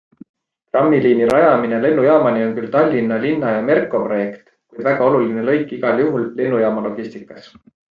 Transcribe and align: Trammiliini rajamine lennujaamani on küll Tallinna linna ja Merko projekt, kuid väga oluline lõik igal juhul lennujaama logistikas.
Trammiliini 0.71 1.27
rajamine 1.31 1.81
lennujaamani 1.83 2.41
on 2.47 2.57
küll 2.57 2.73
Tallinna 2.77 3.21
linna 3.27 3.53
ja 3.57 3.63
Merko 3.69 4.03
projekt, 4.09 4.43
kuid 4.51 4.93
väga 4.93 5.09
oluline 5.13 5.49
lõik 5.55 5.79
igal 5.81 6.07
juhul 6.07 6.31
lennujaama 6.43 6.89
logistikas. 6.93 7.59